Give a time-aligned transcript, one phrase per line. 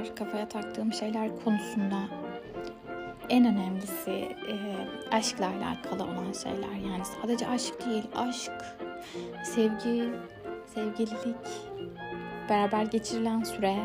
[0.00, 2.00] şeyler, kafaya taktığım şeyler konusunda
[3.28, 4.56] en önemlisi e,
[5.10, 6.90] aşkla alakalı olan şeyler.
[6.90, 8.52] Yani sadece aşk değil, aşk,
[9.44, 10.08] sevgi,
[10.74, 11.36] sevgililik,
[12.48, 13.76] beraber geçirilen süre,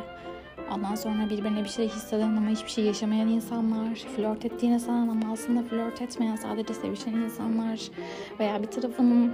[0.74, 5.34] ondan sonra birbirine bir şey hisseden ama hiçbir şey yaşamayan insanlar, flört ettiğine sanan ama
[5.34, 7.80] aslında flört etmeyen sadece sevişen insanlar
[8.40, 9.34] veya bir tarafının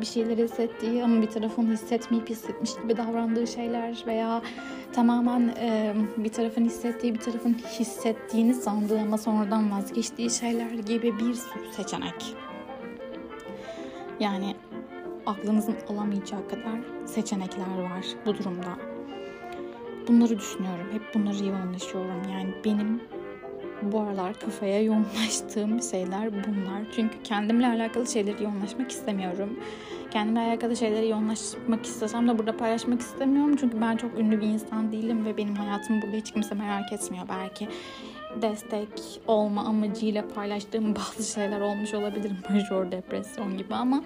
[0.00, 4.42] bir şeyleri hissettiği ama bir tarafın hissetmeyip hissetmiş gibi davrandığı şeyler veya
[4.92, 11.34] tamamen e, bir tarafın hissettiği bir tarafın hissettiğini sandığı ama sonradan vazgeçtiği şeyler gibi bir
[11.34, 12.34] sürü seçenek.
[14.20, 14.56] Yani
[15.26, 18.78] aklınızın alamayacağı kadar seçenekler var bu durumda.
[20.08, 20.86] Bunları düşünüyorum.
[20.92, 22.22] Hep bunları yoğunlaşıyorum.
[22.32, 23.00] Yani benim
[23.82, 26.82] bu aralar kafaya yoğunlaştığım şeyler bunlar.
[26.96, 29.58] Çünkü kendimle alakalı şeyleri yoğunlaşmak istemiyorum.
[30.10, 33.56] Kendimle alakalı şeyleri yoğunlaşmak istesem de burada paylaşmak istemiyorum.
[33.60, 37.24] Çünkü ben çok ünlü bir insan değilim ve benim hayatımı burada hiç kimse merak etmiyor.
[37.28, 37.68] Belki
[38.42, 38.88] destek
[39.26, 42.32] olma amacıyla paylaştığım bazı şeyler olmuş olabilir.
[42.50, 44.02] Major depresyon gibi ama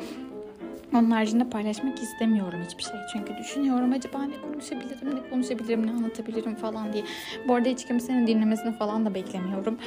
[0.94, 3.00] onun haricinde paylaşmak istemiyorum hiçbir şey.
[3.12, 7.04] Çünkü düşünüyorum acaba ne konuşabilirim, ne konuşabilirim, ne anlatabilirim falan diye.
[7.48, 9.78] Bu arada hiç kimsenin dinlemesini falan da beklemiyorum.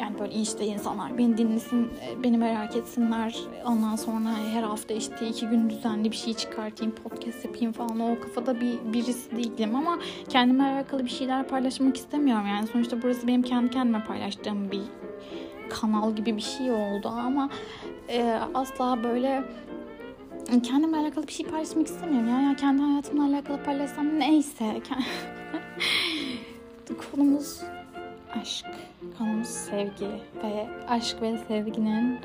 [0.00, 3.36] Yani böyle işte insanlar beni dinlesin, e, beni merak etsinler.
[3.64, 8.00] Ondan sonra her hafta işte iki gün düzenli bir şey çıkartayım, podcast yapayım falan.
[8.00, 12.46] O kafada bir birisi değilim ama kendime alakalı bir şeyler paylaşmak istemiyorum.
[12.46, 14.82] Yani sonuçta burası benim kendi kendime paylaştığım bir
[15.70, 17.50] kanal gibi bir şey oldu ama
[18.08, 19.44] e, asla böyle
[20.62, 22.28] kendimle alakalı bir şey paylaşmak istemiyorum.
[22.28, 24.80] Yani kendi hayatımla alakalı paylaşsam neyse.
[27.10, 27.60] Konumuz
[28.40, 28.66] aşk,
[29.18, 30.08] konumuz sevgi
[30.44, 32.18] ve aşk ve sevginin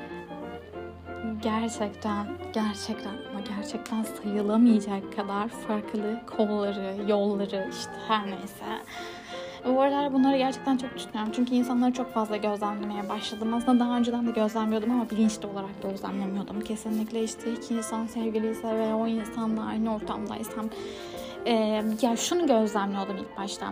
[1.42, 8.84] gerçekten gerçekten ama gerçekten sayılamayacak kadar farklı kolları, yolları işte her neyse
[9.64, 11.32] bu aralar bunları gerçekten çok düşünüyorum.
[11.36, 13.54] Çünkü insanları çok fazla gözlemlemeye başladım.
[13.54, 16.60] Aslında daha önceden de gözlemliyordum ama bilinçli olarak gözlemlemiyordum.
[16.60, 20.70] Kesinlikle işte iki insan sevgiliyse ve o insanla aynı ortamdaysam
[21.46, 21.52] e,
[22.02, 23.66] ya şunu gözlemliyordum ilk başta.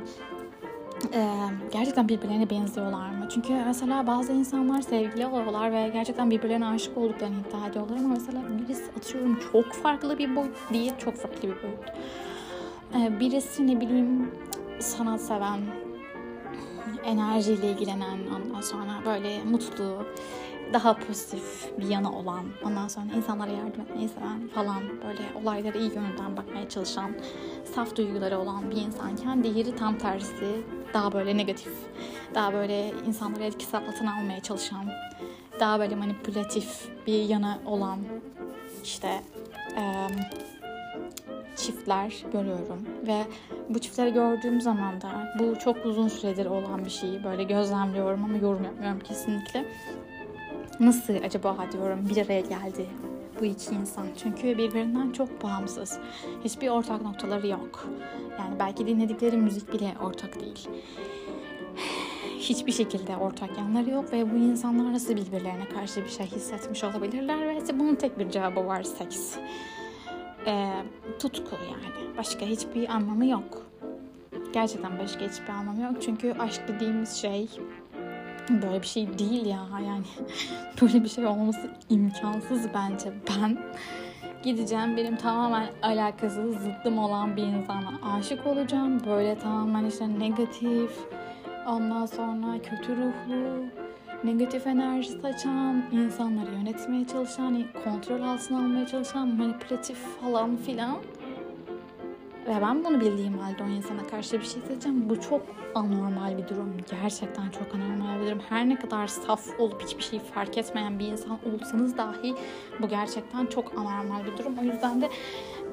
[1.14, 1.28] Ee,
[1.72, 3.28] gerçekten birbirlerine benziyorlar mı?
[3.34, 8.42] Çünkü mesela bazı insanlar sevgili oluyorlar ve gerçekten birbirlerine aşık olduklarını iddia ediyorlar ama mesela
[8.58, 11.92] birisi atıyorum çok farklı bir boyut değil, çok farklı bir boyut.
[12.96, 14.30] Ee, birisi ne bileyim
[14.78, 15.60] sanat seven,
[17.04, 20.06] enerjiyle ilgilenen, ondan sonra böyle mutlu,
[20.72, 25.94] daha pozitif bir yanı olan, ondan sonra insanlara yardım etmeyi seven falan böyle olaylara iyi
[25.94, 27.10] yönden bakmaya çalışan,
[27.74, 30.62] saf duyguları olan bir insanken diğeri tam tersi
[30.94, 31.72] daha böyle negatif,
[32.34, 34.86] daha böyle insanları etkisi altına almaya çalışan,
[35.60, 37.98] daha böyle manipülatif bir yanı olan
[38.84, 39.22] işte
[39.76, 39.82] e,
[41.56, 43.22] çiftler görüyorum ve
[43.68, 48.36] bu çiftleri gördüğüm zaman da bu çok uzun süredir olan bir şeyi böyle gözlemliyorum ama
[48.36, 49.64] yorum yapmıyorum kesinlikle.
[50.80, 52.86] Nasıl acaba diyorum bir araya geldi
[53.40, 54.06] bu iki insan.
[54.22, 55.98] Çünkü birbirinden çok bağımsız.
[56.44, 57.88] Hiçbir ortak noktaları yok.
[58.38, 60.68] Yani belki dinledikleri müzik bile ortak değil.
[62.38, 67.48] Hiçbir şekilde ortak yanları yok ve bu insanlar nasıl birbirlerine karşı bir şey hissetmiş olabilirler
[67.48, 69.36] ve bunun tek bir cevabı var seks
[70.46, 70.72] e,
[71.18, 72.16] tutku yani.
[72.18, 73.66] Başka hiçbir anlamı yok.
[74.52, 76.02] Gerçekten başka hiçbir anlamı yok.
[76.02, 77.48] Çünkü aşk dediğimiz şey
[78.50, 79.66] böyle bir şey değil ya.
[79.86, 80.04] Yani
[80.82, 83.12] böyle bir şey olması imkansız bence.
[83.28, 83.58] Ben
[84.42, 89.00] gideceğim benim tamamen alakasız zıttım olan bir insana aşık olacağım.
[89.06, 90.90] Böyle tamamen işte negatif,
[91.66, 93.64] ondan sonra kötü ruhlu,
[94.24, 100.96] negatif enerji saçan, insanları yönetmeye çalışan, kontrol altına almaya çalışan, manipülatif falan filan.
[102.46, 105.08] Ve ben bunu bildiğim halde o insana karşı bir şey seçeceğim.
[105.10, 105.42] Bu çok
[105.74, 106.76] anormal bir durum.
[106.90, 108.40] Gerçekten çok anormal bir durum.
[108.48, 112.34] Her ne kadar saf olup hiçbir şey fark etmeyen bir insan olsanız dahi
[112.80, 114.58] bu gerçekten çok anormal bir durum.
[114.58, 115.08] O yüzden de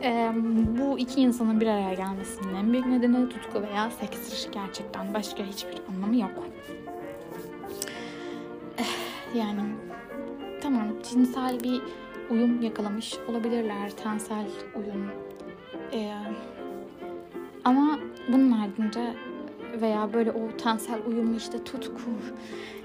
[0.03, 0.31] e,
[0.79, 5.13] bu iki insanın bir araya gelmesinin en büyük nedeni tutku veya sekstir gerçekten.
[5.13, 6.43] Başka hiçbir anlamı yok.
[9.35, 9.61] Yani
[10.61, 11.81] tamam cinsel bir
[12.29, 13.91] uyum yakalamış olabilirler.
[14.03, 14.45] Tensel
[14.75, 15.11] uyum.
[15.93, 16.13] Ee,
[17.65, 19.13] ama bunun ardında
[19.81, 22.01] veya böyle o tensel uyumu işte tutku,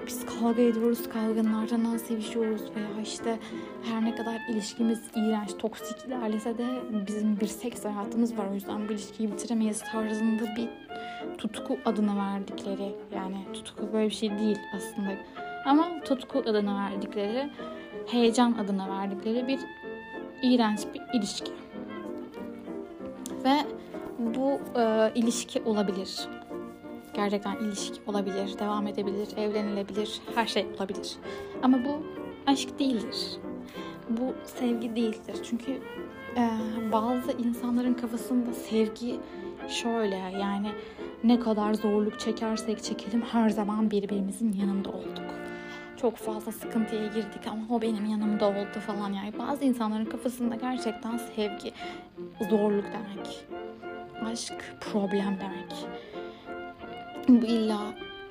[0.06, 3.38] biz kavga ediyoruz, kavgalardan nasıl sevişiyoruz veya işte
[3.82, 6.67] her ne kadar ilişkimiz iğrenç, toksik ilerlese de
[7.06, 10.69] bizim bir seks hayatımız var o yüzden bu ilişkiyi bitiremeyiz tarzında bir
[11.38, 15.11] tutku adını verdikleri yani tutku böyle bir şey değil aslında
[15.65, 17.50] ama tutku adını verdikleri,
[18.06, 19.61] heyecan adını verdikleri bir
[20.43, 21.53] iğrenç bir ilişki.
[23.44, 23.56] Ve
[24.19, 26.29] bu e, ilişki olabilir.
[27.15, 31.17] Gerçekten ilişki olabilir, devam edebilir, evlenilebilir, her şey olabilir.
[31.63, 32.07] Ama bu
[32.47, 33.39] aşk değildir.
[34.09, 35.37] Bu sevgi değildir.
[35.51, 35.73] Çünkü
[36.37, 36.51] e,
[36.93, 39.21] bazı insanların kafasında sevgi
[39.69, 40.69] şöyle yani
[41.25, 45.25] ne kadar zorluk çekersek çekelim her zaman birbirimizin yanında olduk.
[45.97, 49.33] Çok fazla sıkıntıya girdik ama o benim yanımda oldu falan yani.
[49.39, 51.73] Bazı insanların kafasında gerçekten sevgi
[52.51, 53.47] zorluk demek.
[54.23, 55.87] Aşk problem demek.
[57.29, 57.79] Bu illa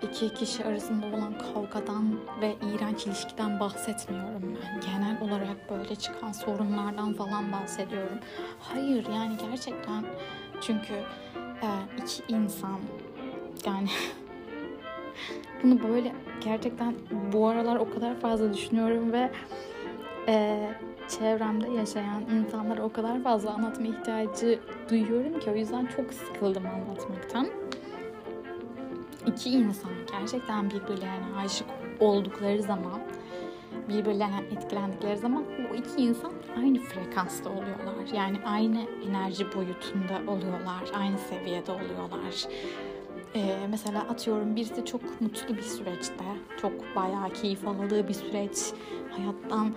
[0.02, 4.82] iki kişi arasında olan kavgadan ve iğrenç ilişkiden bahsetmiyorum ben.
[4.82, 8.20] Genel olarak böyle çıkan sorunlardan falan bahsediyorum.
[8.60, 10.06] Hayır yani gerçekten
[10.62, 10.94] çünkü
[11.64, 11.70] e,
[12.02, 12.80] iki insan
[13.66, 13.90] yani
[15.64, 16.96] bunu böyle gerçekten
[17.34, 19.32] bu aralar o kadar fazla düşünüyorum ve
[20.28, 20.70] e,
[21.08, 24.60] çevremde yaşayan insanlara o kadar fazla anlatma ihtiyacı
[24.90, 27.48] duyuyorum ki o yüzden çok sıkıldım anlatmaktan.
[29.28, 31.68] İki insan gerçekten birbirlerine aşık
[32.00, 33.02] oldukları zaman
[33.90, 38.16] birbirlerine etkilendikleri zaman bu iki insan aynı frekansta oluyorlar.
[38.16, 42.48] Yani aynı enerji boyutunda oluyorlar, aynı seviyede oluyorlar.
[43.36, 46.24] Ee, mesela atıyorum birisi çok mutlu bir süreçte,
[46.62, 48.58] çok bayağı keyif aldığı bir süreç,
[49.10, 49.74] hayattan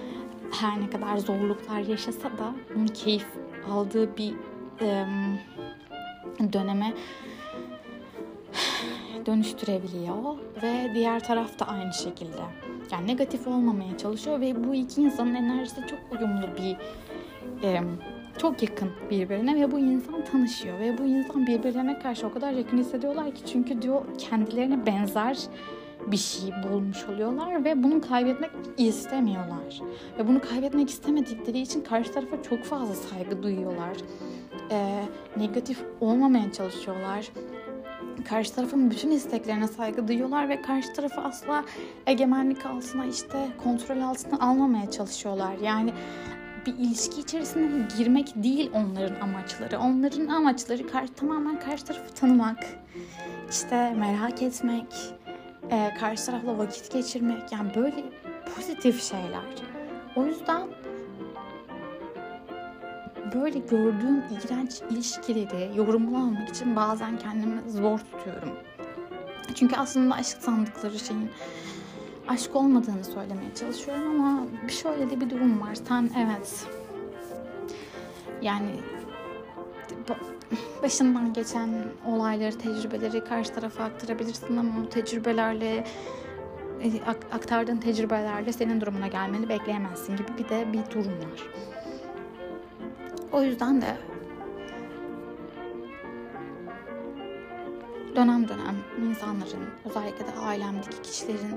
[0.52, 3.26] her ne kadar zorluklar yaşasa da onun keyif
[3.70, 4.34] aldığı bir
[4.80, 5.06] e,
[6.52, 6.94] döneme
[9.26, 12.42] dönüştürebiliyor ve diğer taraf da aynı şekilde.
[12.92, 16.76] Yani negatif olmamaya çalışıyor ve bu iki insanın enerjisi çok uyumlu bir
[17.62, 17.82] e,
[18.38, 22.78] çok yakın birbirine ve bu insan tanışıyor ve bu insan birbirlerine karşı o kadar yakın
[22.78, 25.38] hissediyorlar ki çünkü diyor kendilerine benzer
[26.06, 29.80] bir şey bulmuş oluyorlar ve bunu kaybetmek istemiyorlar.
[30.18, 33.96] Ve bunu kaybetmek istemedikleri için karşı tarafa çok fazla saygı duyuyorlar.
[34.70, 35.04] Ee,
[35.36, 37.30] negatif olmamaya çalışıyorlar
[38.28, 41.64] karşı tarafın bütün isteklerine saygı duyuyorlar ve karşı tarafı asla
[42.06, 45.54] egemenlik altına işte kontrol altına almamaya çalışıyorlar.
[45.62, 45.92] Yani
[46.66, 49.78] bir ilişki içerisine girmek değil onların amaçları.
[49.78, 52.58] Onların amaçları karşı, tamamen karşı tarafı tanımak,
[53.50, 54.86] işte merak etmek,
[55.70, 57.52] e, karşı tarafla vakit geçirmek.
[57.52, 58.04] Yani böyle
[58.54, 59.44] pozitif şeyler.
[60.16, 60.68] O yüzden
[63.34, 68.58] böyle gördüğüm iğrenç ilişkileri yorumlamak için bazen kendimi zor tutuyorum.
[69.54, 71.30] Çünkü aslında aşk sandıkları şeyin
[72.28, 75.74] aşk olmadığını söylemeye çalışıyorum ama şöyle de bir durum var.
[75.88, 76.66] Sen evet
[78.42, 78.70] yani
[80.82, 81.70] başından geçen
[82.06, 85.84] olayları, tecrübeleri karşı tarafa aktarabilirsin ama o tecrübelerle
[86.82, 87.02] e,
[87.32, 91.42] aktardığın tecrübelerle senin durumuna gelmeni bekleyemezsin gibi bir de bir durum var.
[93.32, 93.96] O yüzden de
[98.16, 98.76] dönem dönem
[99.08, 101.56] insanların özellikle de ailemdeki kişilerin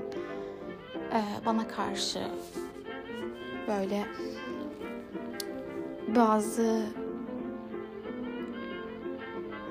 [1.12, 2.20] e, bana karşı
[3.68, 4.06] böyle
[6.16, 6.86] bazı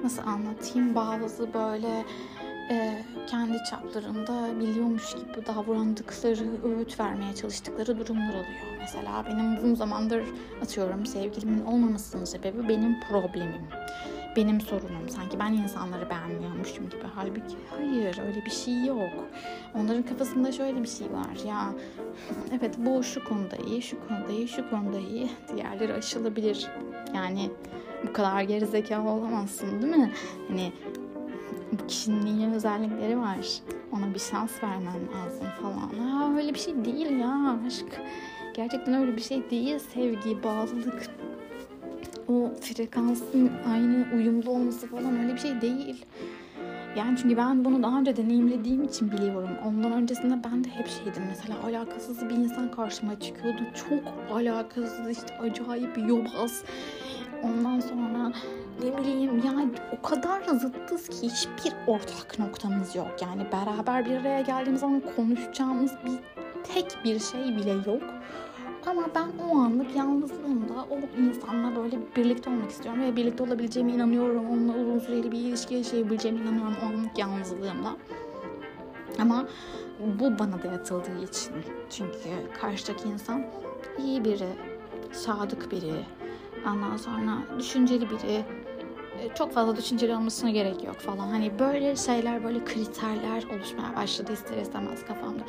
[0.04, 2.06] nasıl anlatayım bazı böyle
[2.72, 8.78] e, kendi çaplarında biliyormuş gibi davrandıkları, öğüt vermeye çalıştıkları durumlar oluyor.
[8.80, 10.24] Mesela benim uzun zamandır
[10.63, 13.62] atıyorum sevgilimin olmamasının sebebi benim problemim.
[14.35, 15.09] Benim sorunum.
[15.09, 17.04] Sanki ben insanları beğenmiyormuşum gibi.
[17.16, 19.30] Halbuki hayır öyle bir şey yok.
[19.76, 21.47] Onların kafasında şöyle bir şey var.
[21.47, 21.69] Ya
[22.59, 25.30] evet bu şu konuda iyi, şu konuda iyi, şu konuda iyi.
[25.56, 26.68] Diğerleri aşılabilir.
[27.16, 27.50] Yani
[28.07, 30.11] bu kadar gerizekalı olamazsın değil mi?
[30.47, 30.71] Hani
[31.71, 33.37] bu kişinin iyi özellikleri var.
[33.91, 36.09] Ona bir şans vermen lazım falan.
[36.09, 38.01] Ha, öyle bir şey değil ya aşk.
[38.56, 41.07] Gerçekten öyle bir şey değil sevgi, bağlılık.
[42.27, 46.06] O frekansın aynı uyumlu olması falan öyle bir şey değil.
[46.97, 49.49] Yani çünkü ben bunu daha önce deneyimlediğim için biliyorum.
[49.65, 51.23] Ondan öncesinde ben de hep şeydim.
[51.27, 53.61] Mesela alakasız bir insan karşıma çıkıyordu.
[53.89, 53.99] Çok
[54.37, 56.63] alakasız işte acayip yobaz.
[57.44, 58.31] Ondan sonra
[58.84, 63.08] ne bileyim yani o kadar zıttız ki hiçbir ortak noktamız yok.
[63.22, 66.19] Yani beraber bir araya geldiğimiz zaman konuşacağımız bir
[66.74, 68.04] tek bir şey bile yok.
[68.86, 74.50] Ama ben o anlık yalnızlığımda o insanla böyle birlikte olmak istiyorum ve birlikte olabileceğime inanıyorum.
[74.50, 77.96] Onunla uzun süreli bir ilişki yaşayabileceğime inanıyorum o anlık yalnızlığımda.
[79.19, 79.48] Ama
[80.19, 81.54] bu bana dayatıldığı için.
[81.90, 82.30] Çünkü
[82.62, 83.46] karşıdaki insan
[83.98, 84.50] iyi biri,
[85.12, 86.06] sadık biri,
[86.68, 88.45] ondan sonra düşünceli biri,
[89.19, 91.28] e, çok fazla düşünceli olmasına gerek yok falan.
[91.28, 95.44] Hani böyle şeyler, böyle kriterler oluşmaya başladı ister istemez kafamda.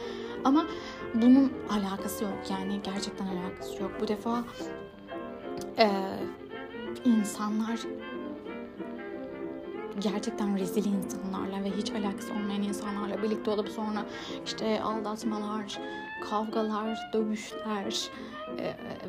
[0.45, 0.67] Ama
[1.15, 3.93] bunun alakası yok yani gerçekten alakası yok.
[4.01, 4.45] Bu defa
[5.79, 5.89] e,
[7.05, 7.81] insanlar
[10.01, 14.05] gerçekten rezil insanlarla ve hiç alakası olmayan insanlarla birlikte olup sonra
[14.47, 15.79] işte aldatmalar,
[16.31, 18.11] kavgalar, dövüşler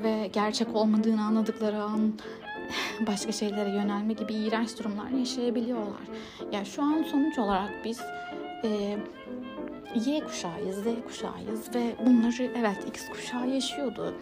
[0.03, 2.13] ve gerçek olmadığını anladıkları an
[3.07, 6.01] başka şeylere yönelme gibi iğrenç durumlar yaşayabiliyorlar.
[6.41, 7.99] Ya yani şu an sonuç olarak biz
[8.63, 8.97] e,
[10.05, 14.13] Y kuşağıyız, Z kuşağıyız ve bunları evet X kuşağı yaşıyordu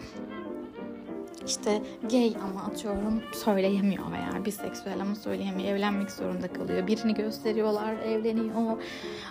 [1.50, 5.68] işte gay ama atıyorum söyleyemiyor veya biseksüel ama söyleyemiyor.
[5.68, 6.86] Evlenmek zorunda kalıyor.
[6.86, 8.82] Birini gösteriyorlar, evleniyor.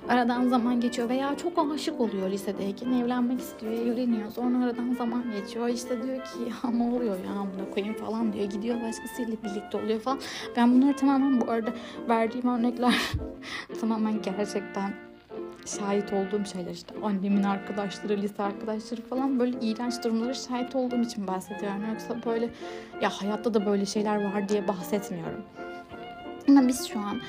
[0.09, 4.31] Aradan zaman geçiyor veya çok aşık oluyor lisedeyken evlenmek istiyor, evleniyor.
[4.31, 5.67] Sonra aradan zaman geçiyor.
[5.67, 8.45] İşte diyor ki ne oluyor ya buna koyayım falan diyor.
[8.45, 10.19] Gidiyor başkasıyla birlikte oluyor falan.
[10.55, 11.73] Ben bunları tamamen bu arada
[12.09, 12.95] verdiğim örnekler
[13.81, 15.08] tamamen gerçekten
[15.77, 21.27] şahit olduğum şeyler işte annemin arkadaşları, lise arkadaşları falan böyle iğrenç durumlara şahit olduğum için
[21.27, 21.89] bahsediyorum.
[21.89, 22.49] Yoksa böyle
[23.01, 25.43] ya hayatta da böyle şeyler var diye bahsetmiyorum.
[26.47, 27.21] Ama biz şu an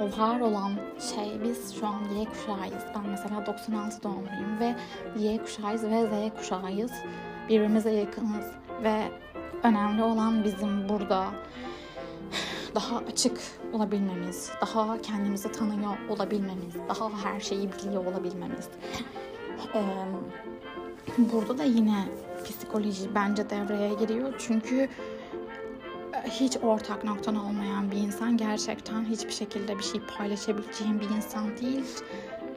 [0.00, 0.72] o var olan
[1.14, 2.84] şey biz şu an Y kuşağıyız.
[2.94, 4.74] Ben mesela 96 doğumluyum ve
[5.18, 6.92] Y kuşağıyız ve Z kuşağıyız.
[7.48, 8.46] Birbirimize yakınız
[8.84, 9.02] ve
[9.62, 11.26] önemli olan bizim burada
[12.74, 13.40] daha açık
[13.72, 18.68] olabilmemiz, daha kendimizi tanıyor olabilmemiz, daha her şeyi biliyor olabilmemiz.
[21.18, 22.04] Burada da yine
[22.44, 24.34] psikoloji bence devreye giriyor.
[24.38, 24.88] Çünkü
[26.24, 31.84] hiç ortak noktan olmayan bir insan gerçekten hiçbir şekilde bir şey paylaşabileceğin bir insan değil.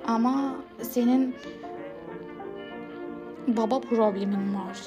[0.07, 1.35] Ama senin
[3.47, 4.77] baba problemin var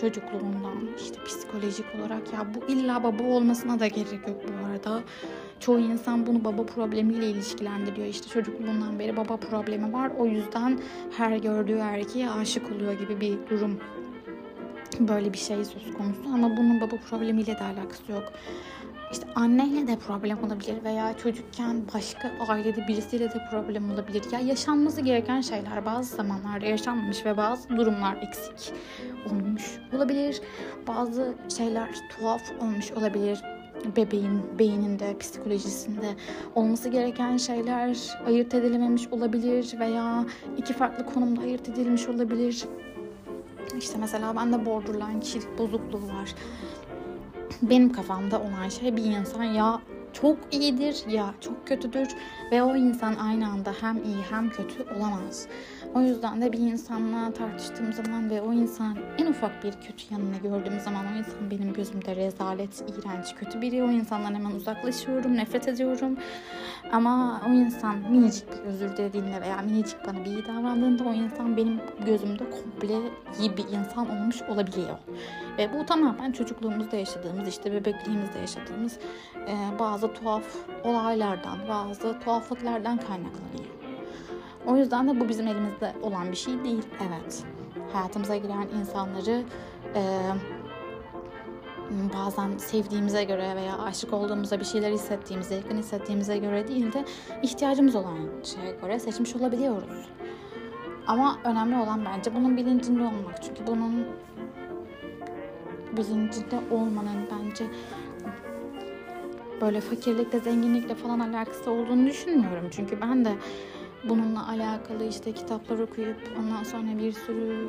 [0.00, 5.02] çocukluğundan işte psikolojik olarak ya bu illa baba olmasına da gerek yok bu arada.
[5.60, 8.06] Çoğu insan bunu baba problemiyle ilişkilendiriyor.
[8.06, 10.10] İşte çocukluğundan beri baba problemi var.
[10.18, 10.80] O yüzden
[11.16, 13.80] her gördüğü erkeğe aşık oluyor gibi bir durum.
[15.00, 18.32] Böyle bir şey söz konusu ama bunun baba problemiyle de alakası yok.
[19.12, 24.22] İşte anneyle de problem olabilir veya çocukken başka ailede birisiyle de problem olabilir.
[24.32, 28.74] Ya yaşanması gereken şeyler bazı zamanlarda yaşanmamış ve bazı durumlar eksik
[29.26, 30.40] olmuş olabilir.
[30.86, 33.42] Bazı şeyler tuhaf olmuş olabilir
[33.96, 36.06] bebeğin beyninde, psikolojisinde
[36.54, 37.96] olması gereken şeyler
[38.26, 40.24] ayırt edilememiş olabilir veya
[40.56, 42.64] iki farklı konumda ayırt edilmiş olabilir.
[43.78, 46.34] İşte mesela bende borderline kişilik bozukluğu var
[47.62, 49.80] benim kafamda olan şey bir insan ya
[50.12, 52.08] çok iyidir ya çok kötüdür
[52.52, 55.46] ve o insan aynı anda hem iyi hem kötü olamaz.
[55.94, 60.36] O yüzden de bir insanla tartıştığım zaman ve o insan en ufak bir kötü yanını
[60.36, 63.82] gördüğüm zaman o insan benim gözümde rezalet, iğrenç, kötü biri.
[63.82, 66.16] O insandan hemen uzaklaşıyorum, nefret ediyorum.
[66.92, 71.56] Ama o insan minicik bir özür dilediğinde veya minicik bana bir iyi davrandığında o insan
[71.56, 72.98] benim gözümde komple
[73.40, 74.98] iyi bir insan olmuş olabiliyor.
[75.58, 78.98] Ve bu tamamen çocukluğumuzda yaşadığımız, işte bebekliğimizde yaşadığımız
[79.78, 80.44] bazı tuhaf
[80.84, 83.77] olaylardan, bazı tuhaflıklardan kaynaklanıyor.
[84.68, 86.82] O yüzden de bu bizim elimizde olan bir şey değil.
[87.08, 87.44] Evet.
[87.92, 89.42] Hayatımıza giren insanları
[89.94, 90.02] e,
[92.14, 97.04] bazen sevdiğimize göre veya aşık olduğumuzda bir şeyler hissettiğimize, yakın hissettiğimize göre değil de
[97.42, 100.08] ihtiyacımız olan şeye göre seçmiş olabiliyoruz.
[101.06, 103.42] Ama önemli olan bence bunun bilincinde olmak.
[103.42, 104.06] Çünkü bunun
[105.96, 107.64] bilincinde olmanın bence
[109.60, 112.68] böyle fakirlikle, zenginlikle falan alakası olduğunu düşünmüyorum.
[112.70, 113.32] Çünkü ben de
[114.04, 117.68] bununla alakalı işte kitaplar okuyup ondan sonra bir sürü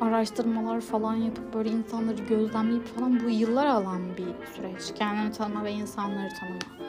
[0.00, 4.94] araştırmalar falan yapıp böyle insanları gözlemleyip falan bu yıllar alan bir süreç.
[4.94, 6.88] Kendini tanıma ve insanları tanıma.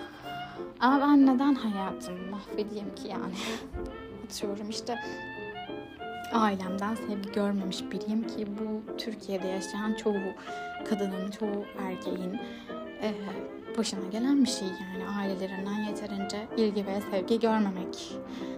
[0.80, 3.34] Ama ben neden hayatımı mahvedeyim ki yani?
[4.26, 4.96] Atıyorum işte
[6.34, 10.18] ailemden sevgi görmemiş biriyim ki bu Türkiye'de yaşayan çoğu
[10.90, 12.40] kadının, çoğu erkeğin
[13.02, 13.14] e,
[13.80, 18.12] başına gelen bir şey yani ailelerinden yeterince ilgi ve sevgi görmemek,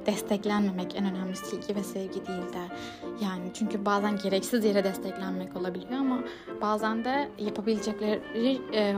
[0.06, 2.76] desteklenmemek en önemlisi ilgi ve sevgi değil de
[3.22, 6.20] yani çünkü bazen gereksiz yere desteklenmek olabiliyor ama
[6.62, 8.96] bazen de yapabilecekleri e,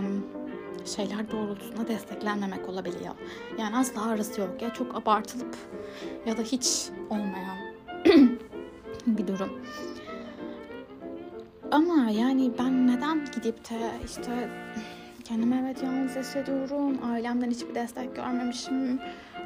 [0.86, 3.14] şeyler doğrultusunda desteklenmemek olabiliyor.
[3.60, 5.56] Yani asla arası yok ya çok abartılıp
[6.26, 7.58] ya da hiç olmayan
[9.08, 9.50] bir durum.
[11.72, 14.50] Ama yani ben neden gidip de işte
[15.26, 16.98] kendimi evet yalnız hissediyorum.
[17.12, 19.00] Ailemden hiçbir destek görmemişim.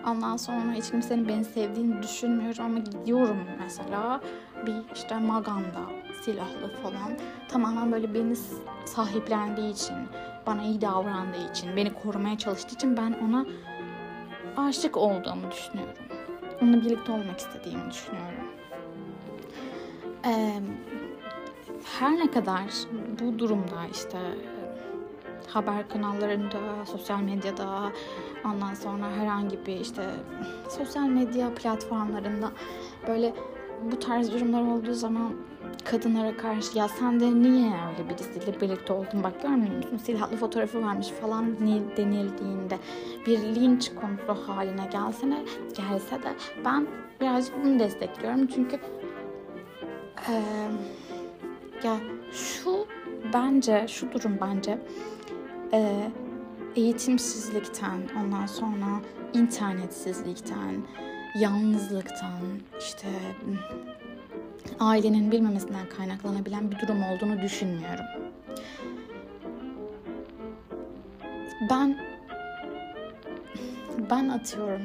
[0.08, 4.22] Ondan sonra hiç kimsenin beni sevdiğini düşünmüyorum ama gidiyorum mesela
[4.66, 5.80] bir işte maganda
[6.22, 7.18] silahlı falan
[7.50, 8.36] tamamen böyle beni
[8.86, 9.96] sahiplendiği için
[10.48, 13.46] bana iyi davrandığı için beni korumaya çalıştığı için ben ona
[14.58, 16.04] aşık olduğumu düşünüyorum.
[16.62, 18.48] Onunla birlikte olmak istediğimi düşünüyorum.
[20.26, 20.62] Ee,
[22.00, 22.64] her ne kadar
[23.20, 24.18] bu durumda işte
[25.48, 27.92] haber kanallarında, sosyal medyada,
[28.46, 30.04] ondan sonra herhangi bir işte
[30.70, 32.52] sosyal medya platformlarında
[33.08, 33.34] böyle
[33.92, 35.34] bu tarz durumlar olduğu zaman
[35.86, 39.24] kadınlara karşı ya sen de niye öyle birisiyle birlikte oldun?
[39.24, 39.98] Bak görmüyor musun?
[39.98, 41.58] Silahlı fotoğrafı varmış falan
[41.98, 42.78] denildiğinde
[43.26, 45.46] bir linç konusu haline gelsene
[45.78, 46.36] gelse de
[46.66, 46.88] ben
[47.22, 48.48] birazcık bunu destekliyorum.
[48.48, 48.80] Çünkü
[50.30, 50.34] e,
[51.84, 51.98] ya
[52.32, 52.88] şu
[53.34, 54.80] bence şu durum bence
[55.74, 56.12] e,
[56.76, 59.02] eğitimsizlikten ondan sonra
[59.34, 60.76] internetsizlikten
[61.40, 62.42] yalnızlıktan
[62.80, 63.08] işte
[64.80, 68.06] ailenin bilmemesinden kaynaklanabilen bir durum olduğunu düşünmüyorum.
[71.70, 71.98] Ben
[74.10, 74.82] ben atıyorum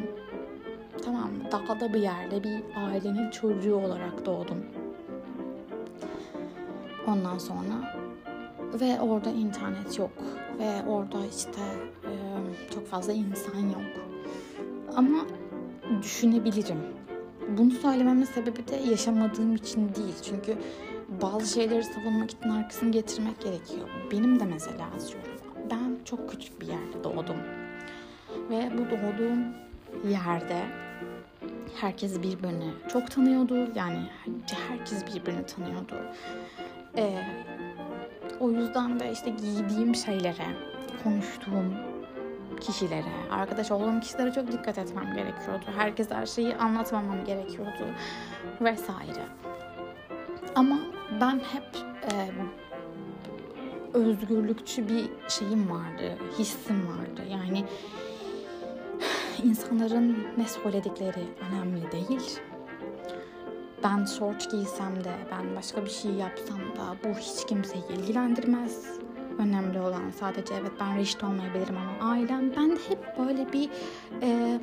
[1.04, 4.64] tamam dağda bir yerde bir ailenin çocuğu olarak doğdum.
[7.06, 7.94] Ondan sonra
[8.80, 10.10] ve orada internet yok
[10.62, 11.60] ve orada işte
[12.04, 12.12] e,
[12.74, 14.06] çok fazla insan yok.
[14.96, 15.26] Ama
[16.02, 16.78] düşünebilirim
[17.58, 20.14] bunu söylememin sebebi de yaşamadığım için değil.
[20.22, 20.56] Çünkü
[21.22, 23.88] bazı şeyleri savunmak için arkasını getirmek gerekiyor.
[24.12, 25.32] Benim de mesela atıyorum.
[25.70, 27.36] Ben çok küçük bir yerde doğdum.
[28.50, 29.44] Ve bu doğduğum
[30.10, 30.62] yerde
[31.80, 33.68] herkes birbirini çok tanıyordu.
[33.74, 33.98] Yani
[34.68, 35.94] herkes birbirini tanıyordu.
[36.96, 37.24] Ee,
[38.42, 40.46] o yüzden de işte giydiğim şeylere,
[41.04, 41.74] konuştuğum
[42.60, 45.64] kişilere, arkadaş olduğum kişilere çok dikkat etmem gerekiyordu.
[45.76, 47.86] Herkes her şeyi anlatmamam gerekiyordu
[48.60, 49.26] vesaire.
[50.54, 50.78] Ama
[51.20, 51.76] ben hep
[52.12, 52.30] e,
[53.94, 57.22] özgürlükçü bir şeyim vardı, hissim vardı.
[57.30, 57.64] Yani
[59.44, 62.40] insanların ne söyledikleri önemli değil.
[63.84, 68.86] Ben short giysem de, ben başka bir şey yapsam da bu hiç kimseyi ilgilendirmez.
[69.38, 72.52] Önemli olan sadece evet ben reşit olmayabilirim ama ailem.
[72.56, 73.70] Ben de hep böyle bir
[74.22, 74.60] e,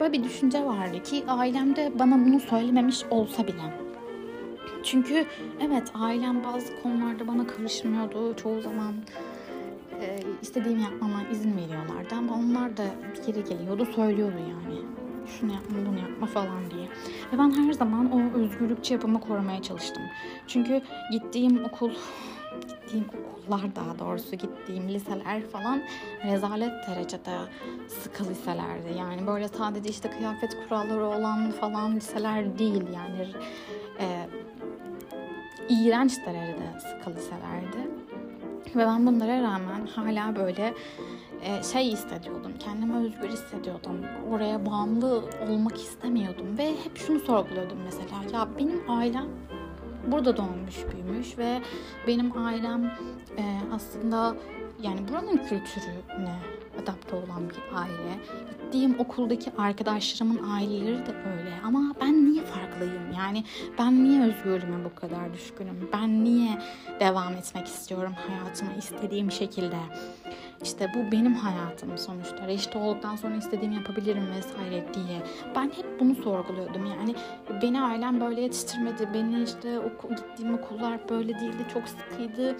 [0.00, 3.74] böyle bir düşünce vardı ki ailemde bana bunu söylememiş olsa bile.
[4.82, 5.26] Çünkü
[5.60, 8.36] evet ailem bazı konularda bana karışmıyordu.
[8.36, 8.94] Çoğu zaman
[10.00, 12.84] e, istediğimi yapmama izin veriyorlardı ama onlar da
[13.26, 16.88] geri geliyordu söylüyordu yani şunu yapma bunu yapma falan diye.
[17.32, 20.02] Ve ben her zaman o özgürlükçü yapımı korumaya çalıştım.
[20.46, 21.90] Çünkü gittiğim okul
[22.60, 25.82] gittiğim okullar daha doğrusu gittiğim liseler falan
[26.24, 27.38] rezalet derecede
[27.88, 28.98] sıkı liselerdi.
[28.98, 33.28] Yani böyle sadece işte kıyafet kuralları olan falan liseler değil yani
[34.00, 34.28] e,
[35.68, 37.88] iğrenç derecede sıkı liselerdi.
[38.76, 40.74] Ve ben bunlara rağmen hala böyle
[41.44, 42.52] e, şey hissediyordum.
[42.58, 44.00] Kendimi özgür hissediyordum.
[44.30, 46.58] Oraya bağımlı olmak istemiyordum.
[46.58, 48.22] Ve hep şunu sorguluyordum mesela.
[48.32, 49.28] Ya benim ailem
[50.06, 51.60] burada doğmuş büyümüş ve
[52.06, 52.84] benim ailem
[53.38, 54.36] e, aslında
[54.82, 56.36] yani buranın kültürüne
[56.82, 58.18] adapte olan bir aile.
[58.48, 63.12] Gittiğim okuldaki arkadaşlarımın aileleri de öyle ama ben niye farklıyım?
[63.16, 63.44] Yani
[63.78, 65.88] ben niye özgürlüğüme bu kadar düşkünüm?
[65.92, 66.58] Ben niye
[67.00, 69.76] devam etmek istiyorum hayatıma istediğim şekilde?
[70.64, 72.46] İşte bu benim hayatım sonuçta.
[72.46, 75.22] Reşit olduktan sonra istediğimi yapabilirim vesaire diye.
[75.56, 76.86] Ben hep bunu sorguluyordum.
[76.86, 77.14] Yani
[77.62, 79.08] beni ailem böyle yetiştirmedi.
[79.14, 81.66] Beni işte oku, gittiğim okullar böyle değildi.
[81.72, 82.56] Çok sıkıydı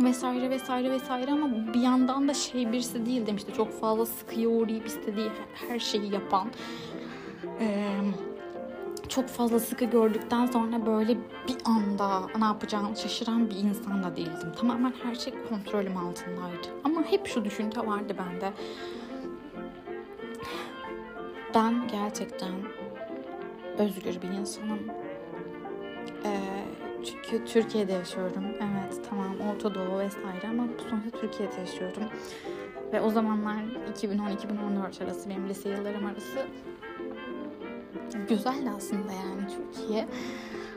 [0.00, 3.52] vesaire vesaire vesaire ama bir yandan da şey birisi değil demişti.
[3.56, 5.28] Çok fazla sıkıya uğrayıp istediği
[5.68, 6.48] her şeyi yapan.
[7.60, 7.88] Ee,
[9.10, 11.16] çok fazla sıkı gördükten sonra böyle
[11.48, 14.52] bir anda ne yapacağını şaşıran bir insan da değildim.
[14.56, 16.68] Tamamen her şey kontrolüm altındaydı.
[16.84, 18.52] Ama hep şu düşünce vardı bende.
[21.54, 22.52] Ben gerçekten
[23.78, 24.80] özgür bir insanım.
[26.24, 26.40] Ee,
[27.04, 28.44] çünkü Türkiye'de yaşıyorum.
[28.44, 32.02] Evet tamam Orta Doğu vesaire ama sonuçta Türkiye'de yaşıyorum.
[32.92, 33.62] Ve o zamanlar
[34.02, 36.46] 2010-2014 arası benim lise yıllarım arası
[38.28, 40.08] güzeldi aslında yani Türkiye.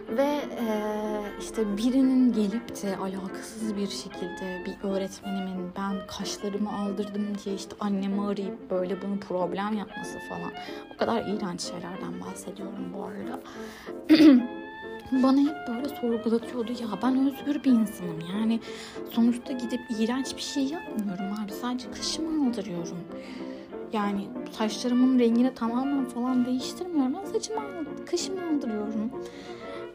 [0.10, 0.65] Ve e,
[1.39, 8.21] işte birinin gelip de alakasız bir şekilde bir öğretmenimin ben kaşlarımı aldırdım diye işte annemi
[8.21, 10.52] arayıp böyle bunu problem yapması falan.
[10.95, 13.39] O kadar iğrenç şeylerden bahsediyorum bu arada.
[15.23, 16.71] bana hep böyle sorgulatıyordu.
[16.71, 18.19] Ya ben özgür bir insanım.
[18.34, 18.60] Yani
[19.12, 21.52] sonuçta gidip iğrenç bir şey yapmıyorum abi.
[21.52, 22.97] Sadece kaşımı aldırıyorum.
[23.93, 27.13] Yani saçlarımın rengini tamamen falan değiştirmiyorum.
[27.13, 27.62] Ben saçımı
[28.06, 29.12] kaşımı aldırıyorum.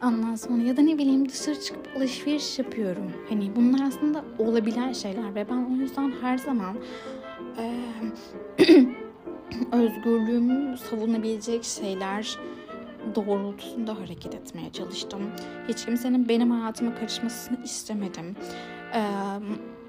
[0.03, 3.11] Ondan sonra ya da ne bileyim dışarı çıkıp alışveriş yapıyorum.
[3.29, 6.75] Hani bunlar aslında olabilen şeyler ve ben o yüzden her zaman
[7.57, 7.73] e,
[9.71, 12.37] özgürlüğümü savunabilecek şeyler
[13.15, 15.21] doğrultusunda hareket etmeye çalıştım.
[15.67, 18.35] Hiç kimsenin benim hayatıma karışmasını istemedim.
[18.93, 19.01] Ee,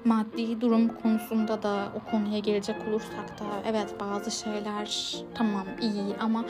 [0.05, 6.45] maddi durum konusunda da o konuya gelecek olursak da evet bazı şeyler tamam iyi ama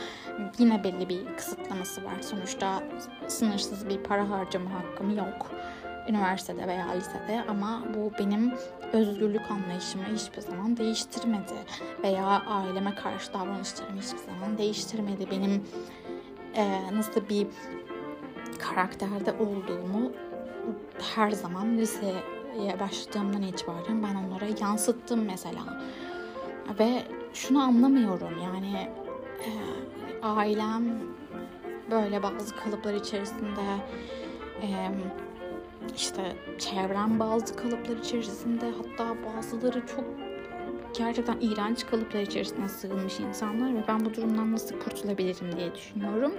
[0.58, 2.20] yine belli bir kısıtlaması var.
[2.20, 2.82] Sonuçta
[3.28, 5.50] sınırsız bir para harcama hakkım yok
[6.08, 8.52] üniversitede veya lisede ama bu benim
[8.92, 11.54] özgürlük anlayışımı hiçbir zaman değiştirmedi
[12.02, 15.30] veya aileme karşı davranışlarımı hiçbir zaman değiştirmedi.
[15.30, 15.64] Benim
[16.54, 17.46] e, nasıl bir
[18.58, 20.12] karakterde olduğumu
[21.16, 22.41] her zaman liseye
[22.80, 25.82] başladığımdan itibaren ben onlara yansıttım mesela.
[26.78, 27.02] Ve
[27.34, 28.88] şunu anlamıyorum yani
[29.40, 29.50] e,
[30.22, 30.84] ailem
[31.90, 33.60] böyle bazı kalıplar içerisinde
[34.62, 34.68] e,
[35.96, 40.04] işte çevrem bazı kalıplar içerisinde hatta bazıları çok
[40.98, 46.32] gerçekten iğrenç kalıplar içerisinde sığınmış insanlar ve ben bu durumdan nasıl kurtulabilirim diye düşünüyorum.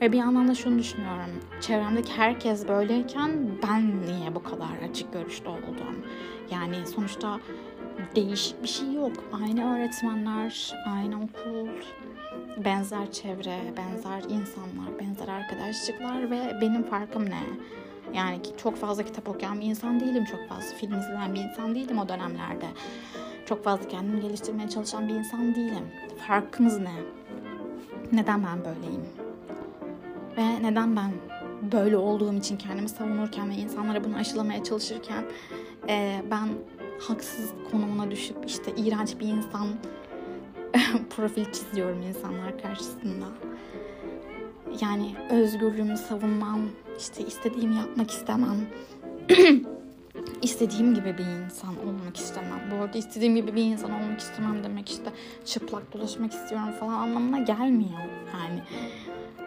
[0.00, 1.30] Ve bir yandan da şunu düşünüyorum.
[1.60, 3.30] Çevremdeki herkes böyleyken
[3.62, 6.04] ben niye bu kadar açık görüşlü oldum?
[6.50, 7.40] Yani sonuçta
[8.16, 9.12] değişik bir şey yok.
[9.42, 11.68] Aynı öğretmenler, aynı okul,
[12.64, 17.42] benzer çevre, benzer insanlar, benzer arkadaşlıklar ve benim farkım ne?
[18.14, 21.98] Yani çok fazla kitap okuyan bir insan değilim, çok fazla film izleyen bir insan değilim
[21.98, 22.66] o dönemlerde.
[23.46, 25.84] Çok fazla kendimi geliştirmeye çalışan bir insan değilim.
[26.26, 26.94] Farkımız ne?
[28.12, 29.13] Neden ben böyleyim?
[30.36, 31.12] Ve neden ben
[31.72, 35.24] böyle olduğum için kendimi savunurken ve insanlara bunu aşılamaya çalışırken
[35.88, 36.48] e, ben
[37.00, 39.68] haksız konumuna düşüp işte iğrenç bir insan
[41.10, 43.26] profil çiziyorum insanlar karşısında.
[44.80, 46.60] Yani özgürlüğümü savunmam,
[46.98, 48.66] işte istediğimi yapmak istemem.
[50.42, 52.60] istediğim gibi bir insan olmak istemem.
[52.70, 55.10] Bu arada istediğim gibi bir insan olmak istemem demek işte
[55.44, 58.00] çıplak dolaşmak istiyorum falan anlamına gelmiyor.
[58.34, 58.62] Yani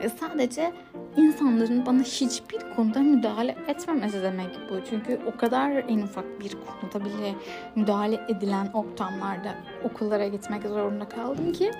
[0.01, 0.73] e, sadece
[1.17, 4.79] insanların bana hiçbir konuda müdahale etmemesi demek bu.
[4.89, 7.35] Çünkü o kadar en ufak bir konuda bile
[7.75, 11.71] müdahale edilen ortamlarda okullara gitmek zorunda kaldım ki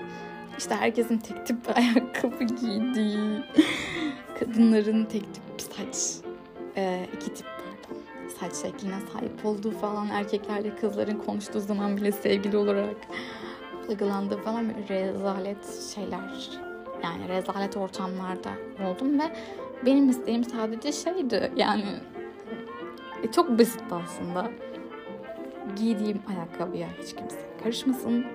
[0.58, 3.42] işte herkesin tek tip ayakkabı giydiği,
[4.40, 6.24] kadınların tek tip saç,
[6.76, 7.46] e, iki tip
[8.40, 12.96] saç şekline sahip olduğu falan erkeklerle kızların konuştuğu zaman bile sevgili olarak
[13.88, 16.50] algılandığı falan rezalet şeyler
[17.04, 18.50] yani rezalet ortamlarda
[18.86, 19.24] oldum ve
[19.86, 21.84] benim isteğim sadece şeydi yani
[23.22, 24.50] e, çok basit aslında.
[25.76, 28.26] Giydiğim ayakkabıya hiç kimse karışmasın.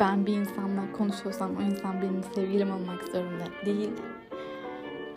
[0.00, 3.90] Ben bir insanla konuşuyorsam o insan benim sevgilim olmak zorunda değil.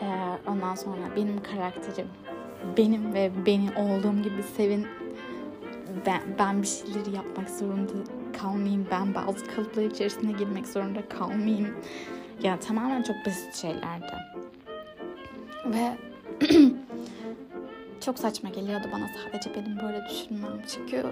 [0.01, 0.05] Ee,
[0.47, 2.07] ondan sonra benim karakterim
[2.77, 4.87] benim ve beni olduğum gibi sevin.
[6.05, 7.93] Ben, ben bir şeyleri yapmak zorunda
[8.41, 8.87] kalmayayım.
[8.91, 11.75] Ben bazı kalıplar içerisine girmek zorunda kalmayayım
[12.43, 14.13] ya tamamen çok basit şeylerdi.
[15.65, 15.97] Ve
[18.01, 20.61] çok saçma geliyordu bana sadece benim böyle düşünmem.
[20.75, 21.05] Çünkü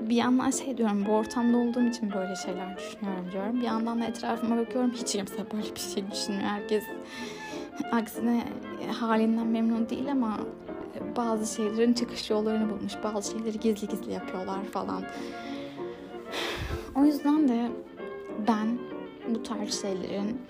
[0.00, 3.60] bir yandan şey diyorum bu ortamda olduğum için böyle şeyler düşünüyorum diyorum.
[3.60, 6.48] Bir yandan da etrafıma bakıyorum hiç kimse böyle bir şey düşünmüyor.
[6.48, 6.84] Herkes
[7.92, 8.44] aksine
[9.00, 10.38] halinden memnun değil ama
[11.16, 12.92] bazı şeylerin çıkış yollarını bulmuş.
[13.04, 15.02] Bazı şeyleri gizli gizli yapıyorlar falan.
[16.94, 17.68] O yüzden de
[18.48, 18.78] ben
[19.34, 20.40] bu tarz şeylerin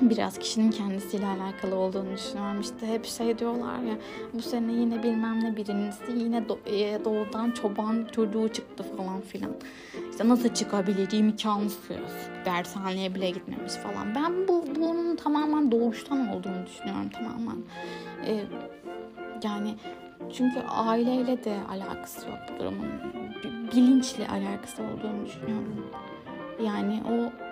[0.00, 2.60] biraz kişinin kendisiyle alakalı olduğunu düşünüyorum.
[2.60, 3.94] İşte hep şey diyorlar ya
[4.32, 9.52] bu sene yine bilmem ne birincisi yine do- doğudan çoban çocuğu çıktı falan filan.
[10.10, 11.78] İşte nasıl çıkabilir imkansız.
[12.44, 14.14] Dershaneye bile gitmemiş falan.
[14.14, 17.56] Ben bu bunun tamamen doğuştan olduğunu düşünüyorum tamamen.
[18.26, 18.44] Ee,
[19.42, 19.74] yani
[20.32, 22.86] çünkü aileyle de alakası yok bu durumun.
[23.72, 25.86] Bilinçli alakası olduğunu düşünüyorum.
[26.64, 27.47] Yani o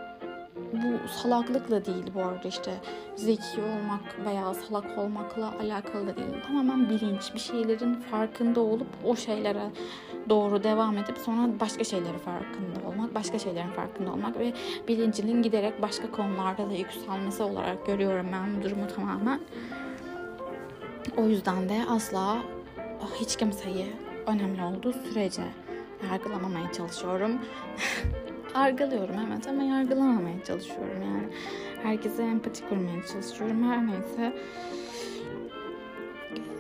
[0.73, 2.75] bu salaklıkla değil bu arada işte
[3.17, 6.43] zeki olmak veya salak olmakla alakalı da değil.
[6.47, 9.71] Tamamen bilinç, bir şeylerin farkında olup o şeylere
[10.29, 14.53] doğru devam edip sonra başka şeylerin farkında olmak, başka şeylerin farkında olmak ve
[14.89, 19.41] bilincinin giderek başka konularda da yükselmesi olarak görüyorum ben bu durumu tamamen.
[21.17, 22.39] O yüzden de asla
[23.21, 23.87] hiç kimseyi
[24.27, 25.43] önemli olduğu sürece
[26.11, 27.41] yargılamamaya çalışıyorum.
[28.57, 31.29] Argalıyorum evet ama yargılamamaya çalışıyorum yani.
[31.83, 33.71] Herkese empati kurmaya çalışıyorum.
[33.71, 34.33] Her neyse.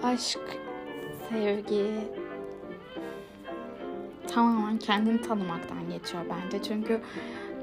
[0.02, 0.40] Aşk,
[1.30, 1.86] sevgi
[4.34, 6.62] tamamen kendini tanımaktan geçiyor bence.
[6.62, 7.00] Çünkü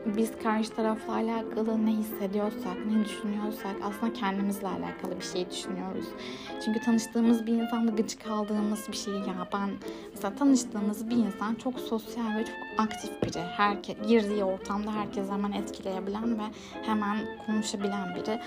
[0.05, 6.05] biz karşı tarafla alakalı ne hissediyorsak, ne düşünüyorsak aslında kendimizle alakalı bir şey düşünüyoruz.
[6.65, 9.69] Çünkü tanıştığımız bir insanla gıcık kaldığımız bir şey ya ben
[10.13, 13.41] mesela tanıştığımız bir insan çok sosyal ve çok aktif biri.
[13.41, 16.43] Herke, girdiği ortamda herkes hemen etkileyebilen ve
[16.81, 18.39] hemen konuşabilen biri.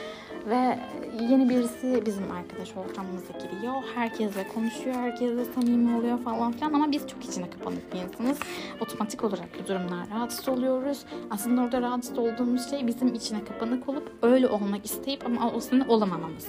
[0.46, 0.78] Ve
[1.20, 3.74] yeni birisi bizim arkadaş ortamımıza giriyor.
[3.94, 8.38] Herkesle konuşuyor, herkesle samimi oluyor falan filan ama biz çok içine kapanık bir insanız.
[8.80, 11.04] Otomatik olarak bu durumlar rahatsız oluyoruz.
[11.30, 16.48] Aslında orada rahatsız olduğumuz şey bizim içine kapanık olup öyle olmak isteyip ama aslında olamamamız.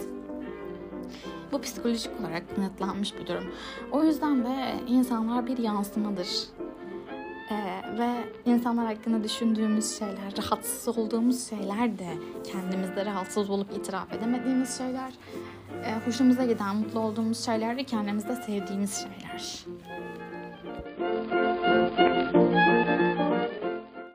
[1.51, 3.43] Bu psikolojik olarak kanıtlanmış bir durum.
[3.91, 6.27] O yüzden de insanlar bir yansımadır.
[7.51, 8.09] Ee, ve
[8.45, 12.09] insanlar hakkında düşündüğümüz şeyler, rahatsız olduğumuz şeyler de
[12.51, 15.13] kendimizde rahatsız olup itiraf edemediğimiz şeyler.
[15.85, 19.65] Ee, hoşumuza giden, mutlu olduğumuz şeyler de kendimizde sevdiğimiz şeyler.